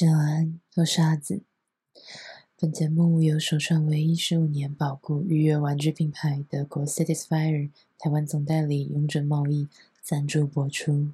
[0.00, 1.42] 晚安，我是阿梓。
[2.56, 9.68] 本节目由首创唯一十五年保固预约玩具品牌德国 Satisfyer 台湾总代理永准贸易
[10.00, 11.10] 赞助播出。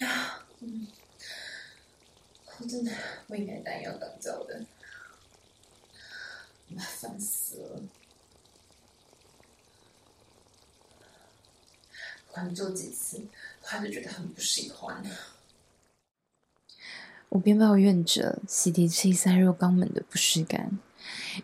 [0.00, 0.44] 啊，
[2.58, 2.90] 我真的
[3.28, 4.66] 不应该单腰当造的，
[6.66, 7.80] 麻烦死了。
[12.38, 13.20] 反正做几次，
[13.60, 15.02] 他就觉得很不喜欢。
[17.30, 20.78] 我边抱怨着洗涤器塞入肛门的不适感，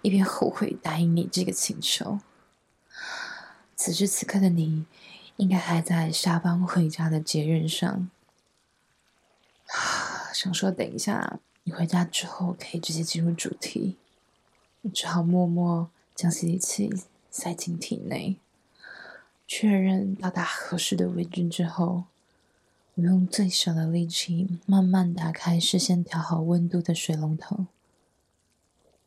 [0.02, 2.20] 一边后悔答应你这个请求。
[3.74, 4.86] 此时此刻的你，
[5.36, 8.08] 应该还在下班回家的捷运上，
[10.32, 13.96] 想说等一下你回家之后可以直接进入主题，
[14.82, 16.94] 我只好默默将洗涤器
[17.32, 18.38] 塞进体内。
[19.46, 22.04] 确认到达合适的位置之后，
[22.94, 27.66] 我用最小的力气慢慢打开事先调好温度的水龙头，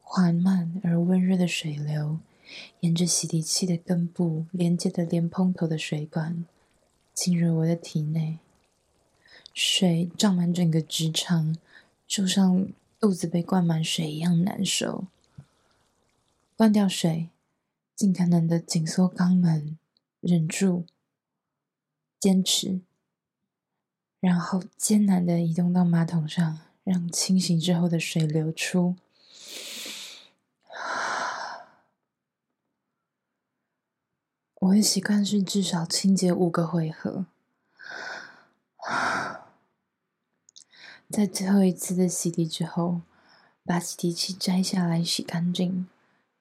[0.01, 2.19] 缓慢而温热的水流
[2.79, 6.45] 沿着洗涤器的根部连接的连喷头的水管
[7.13, 8.37] 进入我的体内，
[9.53, 11.57] 水胀满整个直肠，
[12.07, 12.67] 就像
[12.99, 15.05] 肚子被灌满水一样难受。
[16.55, 17.29] 关掉水，
[17.95, 19.77] 尽可能的紧缩肛门。
[20.29, 20.85] 忍住，
[22.19, 22.81] 坚持，
[24.19, 28.97] 然后艰难的移动到马桶上，让清醒之后的水流出。
[34.59, 37.25] 我的习惯是至少清洁五个回合。
[41.09, 42.99] 在最后一次的洗涤之后，
[43.63, 45.87] 把洗涤器摘下来洗干净，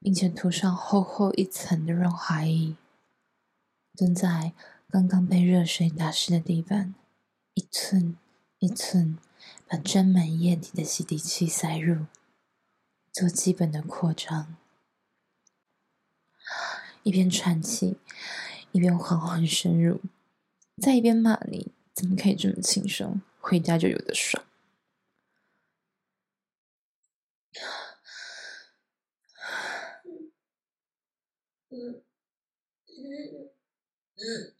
[0.00, 2.75] 并且涂上厚厚一层的润滑液。
[3.97, 4.52] 蹲在
[4.91, 6.94] 刚刚被热水打湿的地板，
[7.55, 8.19] 一寸
[8.58, 9.16] 一寸
[9.66, 12.05] 把沾满液体的洗涤器塞入，
[13.11, 14.56] 做基本的扩张。
[17.03, 17.97] 一边喘气，
[18.72, 20.00] 一边缓缓深入，
[20.82, 24.44] 再一边骂你怎么可以这么轻松，回家就有的爽。
[31.71, 32.03] 嗯
[32.88, 33.46] 嗯嗯
[34.16, 34.54] 嗯，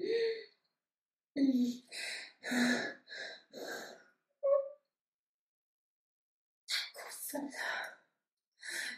[6.69, 7.50] 太过分了！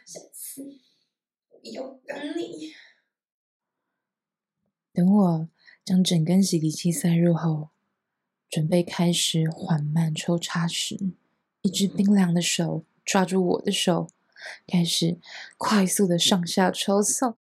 [0.05, 0.63] 下次
[1.51, 2.75] 我要等你。
[4.93, 5.49] 等我
[5.85, 7.71] 将整根洗涤器塞入后，
[8.51, 10.99] 准备开始缓慢抽插时，
[11.63, 14.11] 一只冰凉的手抓住我的手，
[14.67, 15.21] 开始
[15.57, 17.39] 快速的上下抽送。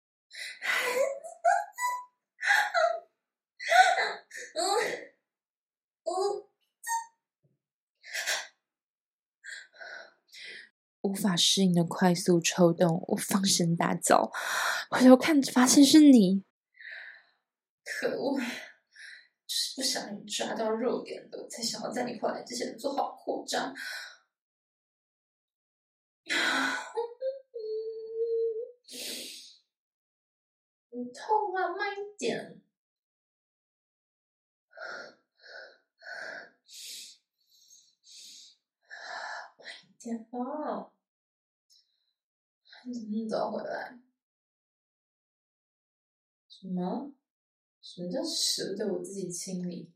[11.06, 14.32] 无法适应的快速抽动，我放声大叫，
[14.90, 16.44] 回头看，发现是你。
[17.84, 18.40] 可恶！
[18.40, 23.76] 就是不想你抓到肉点的，才想要在你回来之前做好扩张。
[30.90, 31.70] 你痛啊？
[31.78, 32.60] 慢一点。
[39.60, 40.92] 慢一点哦。
[42.88, 44.00] 你怎么那么早回来？
[46.48, 47.12] 什么？
[47.82, 49.92] 什么叫舍得我自己清理？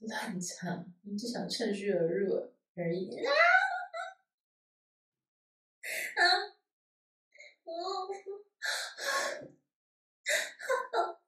[0.00, 0.92] 乱讲！
[1.02, 3.08] 你只想趁虚而入而已。
[3.24, 3.32] 啊！
[6.16, 6.20] 啊！
[7.64, 8.08] 哦！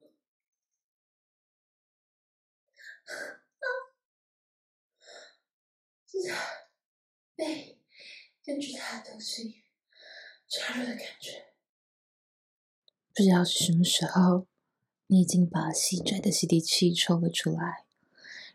[6.07, 6.29] 这是
[7.35, 7.81] 被
[8.45, 9.63] 根据他的东西。
[10.49, 11.53] 插入的感觉，
[13.15, 14.47] 不知道是什么时候，
[15.09, 17.85] 你已经把细窄的洗涤器抽了出来，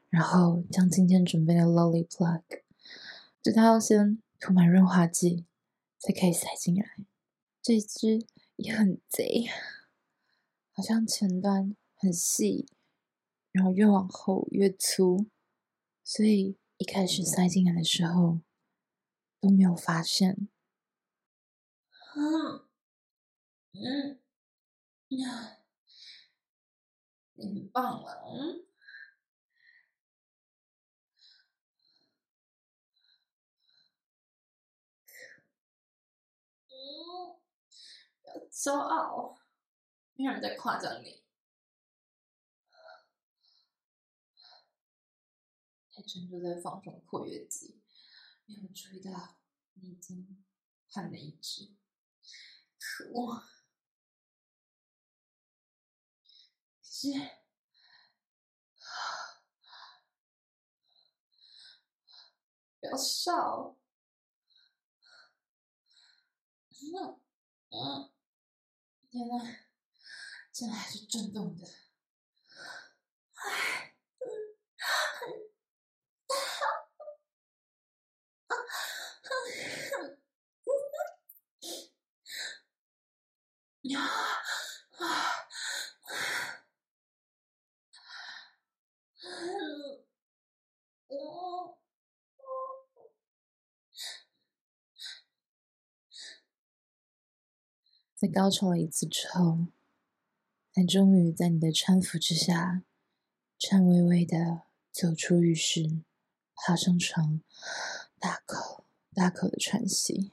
[0.09, 2.43] 然后将今天准备的 Lolly Plug，
[3.41, 5.45] 这套要先涂满润滑剂，
[5.99, 6.85] 才可以塞进来。
[7.61, 9.47] 这支也很贼，
[10.71, 12.67] 好像前端很细，
[13.51, 15.27] 然后越往后越粗，
[16.03, 18.39] 所以一开始塞进来的时候
[19.39, 20.47] 都没有发现。
[22.15, 22.61] 嗯
[23.73, 24.19] 嗯
[25.09, 25.57] 呀，
[27.35, 28.63] 你很棒了，嗯，
[36.69, 37.39] 嗯，
[38.25, 39.37] 要骄傲，
[40.15, 41.21] 没有人在夸奖你。
[45.93, 47.81] 还专注在放松括约肌，
[48.45, 49.35] 没有注意到
[49.73, 50.43] 你已经
[50.87, 51.71] 换了一只。
[52.79, 53.35] 可恶！
[53.35, 53.43] 可
[56.83, 57.07] 是，
[62.79, 63.77] 不要笑。
[66.71, 67.21] 嗯
[67.69, 68.11] 嗯，
[69.11, 69.33] 天呐，
[70.51, 71.67] 竟然还是震动的。
[73.35, 73.95] 唉，
[83.83, 85.47] 呀啊啊！
[98.21, 99.65] 在高潮了一次之后，
[100.71, 102.83] 才终于在你的搀扶之下，
[103.57, 106.03] 颤巍巍的走出浴室，
[106.53, 107.41] 爬上床，
[108.19, 108.85] 大口
[109.15, 110.31] 大口的喘息，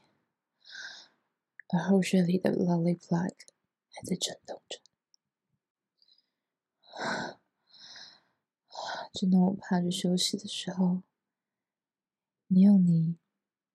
[1.69, 3.33] 而后穴里的 Lolly Plug
[3.89, 4.79] 还在震动着。
[9.11, 11.01] 正当我趴着休息的时候，
[12.45, 13.17] 你用你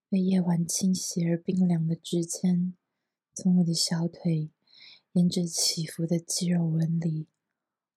[0.08, 2.76] 被夜晚侵袭而冰凉的指尖。
[3.34, 4.48] 从我的小腿
[5.12, 7.26] 沿着起伏的肌肉纹理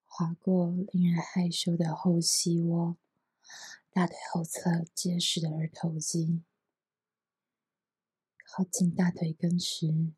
[0.03, 2.97] 划过，令人害羞的后膝窝，
[3.91, 6.41] 大腿后侧结实的二头肌，
[8.43, 10.11] 靠近大腿根时，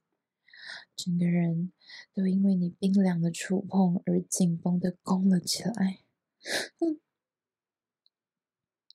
[0.95, 1.73] 整个人
[2.13, 5.99] 都因为你冰凉的触碰而紧绷的弓了起来。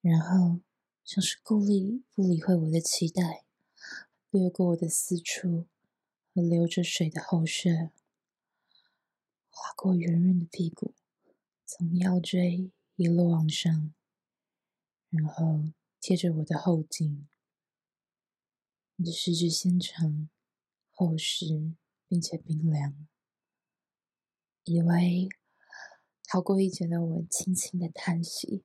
[0.01, 0.61] 然后
[1.05, 3.45] 像是故意不理会我的期待，
[4.31, 5.67] 掠过我的私处。
[6.35, 7.93] 和流着水的后穴，
[9.51, 10.93] 划过圆润的屁股，
[11.65, 13.95] 从腰椎一路往上，
[15.11, 15.63] 然后
[16.01, 17.29] 贴着我的后颈，
[18.97, 20.29] 你的十指纤长、
[20.91, 21.73] 厚实，
[22.09, 23.07] 并且冰凉。
[24.65, 25.29] 以为
[26.25, 28.65] 逃过一劫的我轻轻的叹息，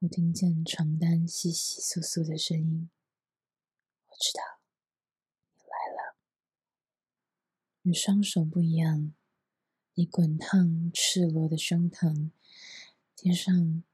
[0.00, 2.90] 我听见床单窸窸窣窣的声音，
[4.08, 4.55] 我知道。
[7.86, 9.14] 与双手不一样，
[9.94, 12.32] 你滚烫赤裸的胸膛
[13.14, 13.84] 贴上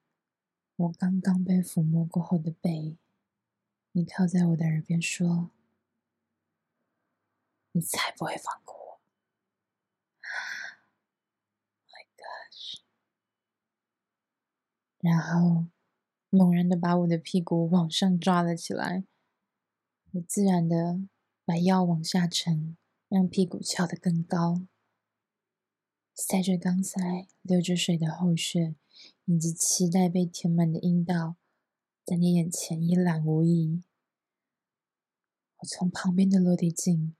[0.76, 2.96] 我刚刚被抚摸过后的背，
[3.92, 5.50] 你靠在我的耳边说
[7.72, 9.00] ：“你才不会放过我。”
[11.92, 12.80] My gosh！
[15.00, 15.66] 然后
[16.30, 19.04] 猛然的把我的屁股往上抓了起来，
[20.12, 21.02] 我自然的
[21.44, 22.78] 把腰往下沉。
[23.12, 24.66] 让屁股翘得更高，
[26.14, 28.74] 塞着肛塞、流着水的后穴，
[29.26, 31.36] 以及期待被填满的阴道，
[32.06, 33.82] 在你眼前一览无遗。
[35.58, 37.14] 我从旁边的落地镜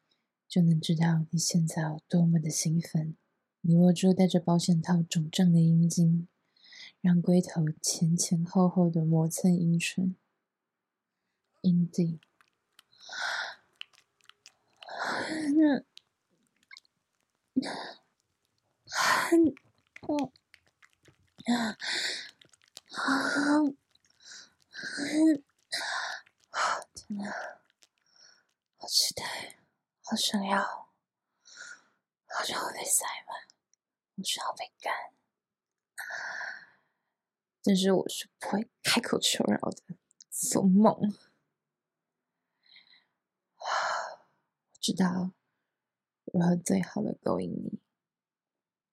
[0.48, 3.14] 就能知道你现在有多么的兴奋。
[3.60, 6.26] 你握住带着保险套肿胀的阴茎，
[7.02, 10.16] 让龟头前前后后的磨蹭阴唇、
[11.60, 12.18] 阴蒂。
[15.04, 15.84] 嗯，
[18.84, 19.44] 很，
[20.08, 20.32] 嗯，
[21.46, 21.76] 啊，
[22.90, 23.64] 好，
[24.98, 25.42] 嗯，
[26.94, 27.24] 天哪，
[28.76, 29.58] 好期待，
[30.02, 33.36] 好想要，好想要被塞满，
[34.14, 35.12] 我想要被干，
[37.64, 39.96] 但是我是不会开口求饶的，
[40.30, 41.12] 做梦。
[44.82, 45.32] 知道。
[46.24, 47.78] 如何最好的勾引你？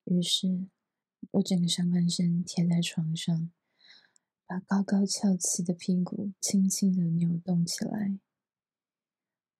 [0.04, 0.68] 于是，
[1.32, 3.52] 我整个上半身贴在床上，
[4.46, 8.20] 把高高翘起的屁股轻轻的扭动起来，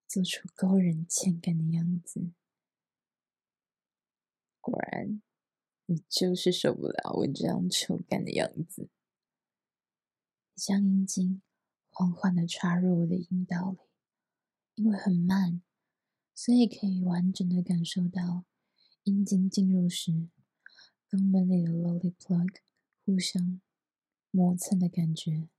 [0.08, 2.32] 做出勾人欠干的样子。
[4.62, 5.24] 果然，
[5.88, 8.90] 你就是受不了我这样臭干的样子。
[10.54, 11.42] 你将阴茎
[11.90, 13.80] 缓缓的插入我的阴道里，
[14.76, 15.64] 因为很慢。
[16.42, 18.46] 所以可以完整的感受到
[19.04, 20.30] 阴茎进入时，
[21.10, 22.62] 肛门里的 lolly plug
[23.04, 23.60] 互相
[24.32, 25.50] 磨蹭的感觉，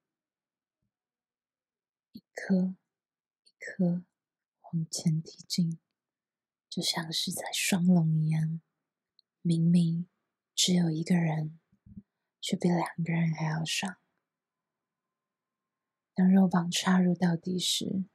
[2.13, 2.75] 一颗
[3.45, 4.07] 一颗
[4.73, 5.79] 往前递进，
[6.71, 8.63] 就像是在双龙一样。
[9.43, 10.09] 明明
[10.55, 11.61] 只有一个人，
[12.41, 13.99] 却比两个人还要爽。
[16.15, 18.07] 当肉棒插入到底时，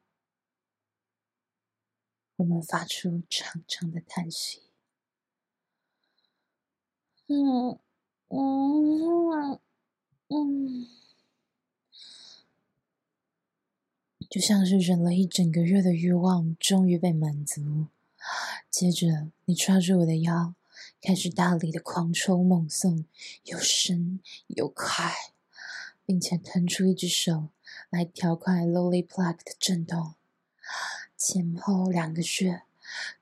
[2.38, 4.64] 我们发出长长的叹息。
[7.28, 7.80] 嗯
[8.30, 9.60] 嗯
[10.30, 11.06] 嗯。
[14.30, 17.88] 就像是忍了一整个月的欲望终于被满足
[18.70, 20.56] 接着你抓住我的腰
[21.02, 23.06] 开始大力的狂抽猛送
[23.46, 25.10] 又深又快
[26.06, 27.50] 并且腾出一只手
[27.90, 30.16] 来调快 lowly plaque 的震动。
[31.28, 32.62] 前后两个穴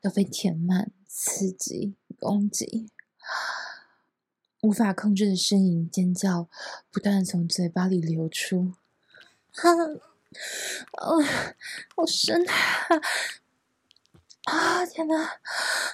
[0.02, 2.90] 都被填满，刺激攻击，
[4.60, 6.50] 无法控制的呻吟尖叫
[6.92, 8.74] 不断从嘴巴里流出。
[9.54, 9.72] 啊，
[11.00, 11.24] 哦，
[11.96, 12.56] 好深啊！
[14.44, 15.24] 啊，天哪！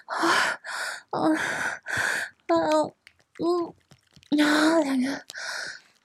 [0.08, 0.60] 啊，
[1.12, 1.38] 啊，啊，
[3.38, 3.68] 嗯，
[4.44, 5.14] 啊，两个，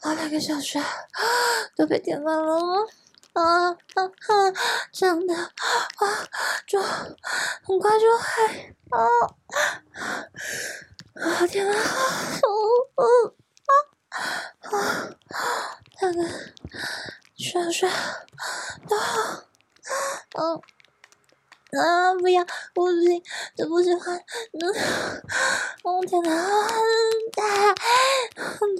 [0.00, 0.84] 啊，两个小时啊，
[1.74, 2.90] 都被填满了。
[3.34, 4.54] 啊啊啊！
[4.92, 5.50] 真的啊，
[6.66, 8.98] 就很快就会啊
[11.14, 11.46] 啊！
[11.48, 11.72] 天哪！
[11.74, 12.48] 哦
[12.94, 13.34] 哦
[14.60, 15.10] 啊啊！
[16.00, 16.18] 那个
[17.36, 17.90] 睡睡
[18.88, 19.44] 都好
[20.34, 20.60] 啊
[21.72, 22.14] 啊！
[22.14, 22.46] 不要，我
[22.86, 23.20] 不行，
[23.58, 24.16] 我不喜欢。
[24.52, 24.60] 嗯，
[25.82, 26.30] 哦天哪！
[26.32, 27.74] 啊
[28.36, 28.76] 嗯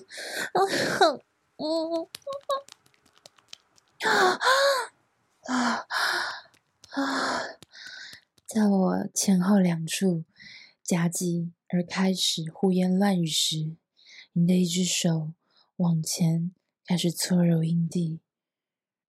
[1.58, 2.06] 嗯。
[2.06, 2.63] 啊
[4.04, 4.38] 啊
[5.46, 5.86] 啊啊
[6.90, 7.42] 啊！
[8.46, 10.24] 在我前后两处
[10.82, 13.76] 夹击而开始胡言乱语时，
[14.32, 15.32] 你的一只手
[15.76, 16.52] 往前
[16.86, 18.20] 开始搓揉阴蒂，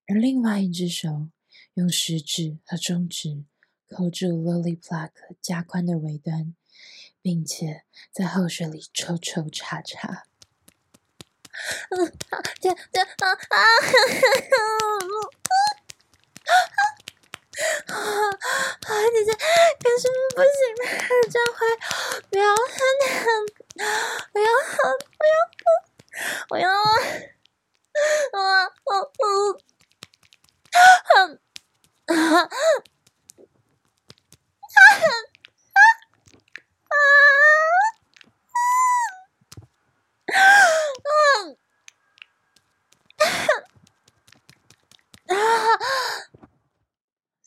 [0.07, 1.27] 而另外一只手
[1.73, 3.43] 用食指和中指
[3.89, 5.11] 扣住 Loli Plug
[5.41, 6.55] 加宽的尾端，
[7.21, 10.25] 并且在后穴里抽抽插插。
[11.89, 12.11] 嗯，
[12.61, 13.63] 这这啊啊！
[17.87, 18.89] 啊啊！
[19.11, 20.03] 姐姐，可是
[20.35, 20.81] 不行的，
[21.31, 21.59] 这样会
[22.29, 22.43] 不要
[22.99, 23.17] 那样，
[24.33, 24.47] 不要
[25.17, 25.33] 不要，
[26.49, 26.67] 我要
[28.33, 29.25] 啊啊啊
[32.07, 32.49] 啊！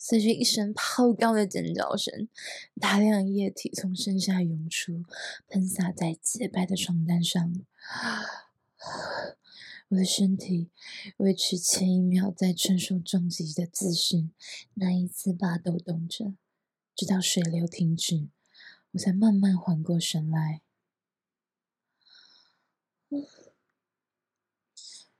[0.09, 2.27] 随着一声抛高的尖叫声，
[2.81, 5.05] 大量液体从身下涌出，
[5.47, 7.53] 喷洒在洁白的床单上。
[9.89, 10.71] 我的身体
[11.17, 14.29] 维持前一秒在承受重击的姿势，
[14.73, 16.33] 那一次把抖动着，
[16.95, 18.29] 直到水流停止，
[18.93, 20.63] 我才慢慢缓过神来。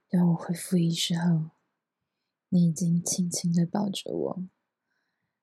[0.08, 1.50] 当我恢复意识后，
[2.48, 4.42] 你已经轻轻的抱着我。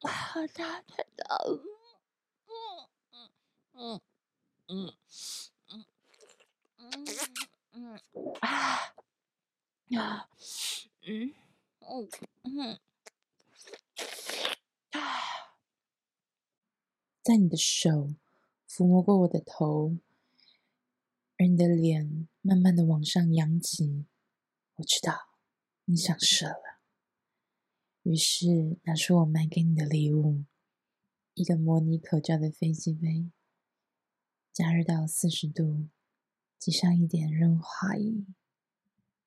[0.00, 1.62] 我好大太大了
[3.74, 4.00] 嗯
[4.68, 4.92] 嗯
[7.78, 8.00] 嗯
[8.40, 10.28] 啊
[11.02, 11.34] 嗯
[12.44, 12.78] 嗯
[14.90, 14.98] 啊
[17.22, 18.14] 在你的手
[18.68, 19.96] 抚摸过我的头，
[21.38, 24.06] 而你的脸慢慢的往上扬起。
[24.76, 25.28] 我知道
[25.86, 26.65] 你想射了，
[28.06, 30.44] 于是拿出我买给你的礼物，
[31.34, 33.32] 一个模拟口罩的飞机杯，
[34.52, 35.88] 加热到四十度，
[36.56, 38.24] 挤上一点润滑液，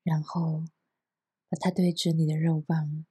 [0.02, 0.64] 然后
[1.50, 3.06] 把它对着你的肉棒，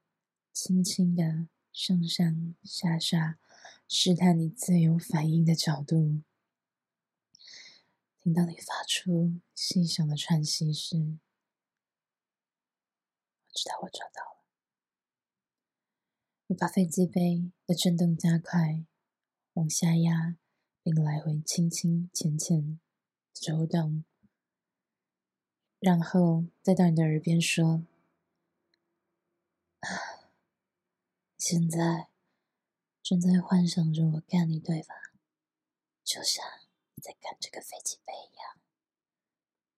[0.55, 3.39] 轻轻的上上下下
[3.87, 6.23] 试探你最有反应的角度，
[8.19, 11.21] 听到你发出细小的喘息声。
[13.49, 14.38] 我知道我找到了。
[16.49, 18.83] 我把飞机杯的震动加快，
[19.53, 20.39] 往下压，
[20.83, 22.81] 并来回轻轻浅浅
[23.35, 24.05] 抽动，
[25.79, 27.85] 然后再到你的耳边说
[29.81, 29.89] ：“啊，
[31.37, 32.09] 现在
[33.03, 34.95] 正在幻想着我干你，对吧？
[36.03, 36.43] 就像
[36.95, 38.59] 你在干这个飞机杯一样，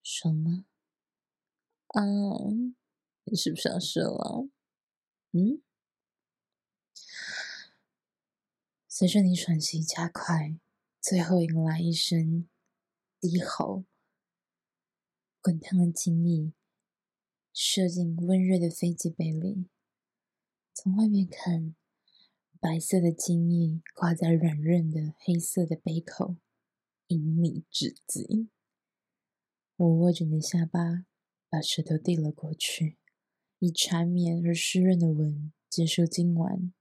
[0.01, 0.65] 爽吗？”
[1.99, 2.75] 嗯。
[3.25, 4.49] 你是不是要射了？
[5.31, 5.61] 嗯？
[8.93, 10.59] 随着你喘息加快，
[10.99, 12.45] 最后迎来一声
[13.21, 13.85] 低吼，
[15.41, 16.51] 滚烫的精液
[17.53, 19.69] 射进温热的飞机杯里。
[20.73, 21.73] 从外面看，
[22.59, 26.35] 白色的精液挂在软润的黑色的杯口，
[27.07, 28.49] 隐秘至极。
[29.77, 31.05] 我握着你的下巴，
[31.47, 32.97] 把舌头递了过去。
[33.59, 36.73] 以缠绵而湿润的吻结束今晚，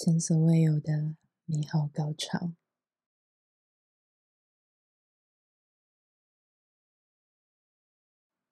[0.00, 2.52] 前所未有的美好高潮。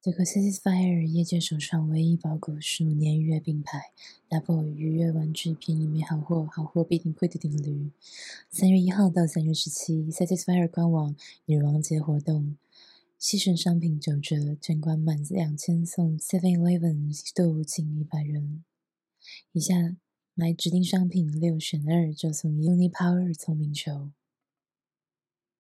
[0.02, 3.92] 这个 Satisfyer 业界首创唯一包裹数年月并排
[4.28, 7.92] ，Double 愉悦玩具便宜没好货，好货必定贵的定律。
[8.50, 12.58] 三月一号到三月十七，Satisfyer 官网女王节活动，
[13.20, 18.64] 携选商品九折，整罐满两千送 Seven Eleven 购物金一百元。
[19.52, 19.96] 以下
[20.38, 24.10] 买指定商品六选二就送 Uni Power 聪明球。